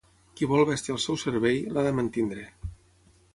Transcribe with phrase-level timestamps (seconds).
[0.37, 2.47] Qui vol bèstia al seu servei, l'ha de mantenir.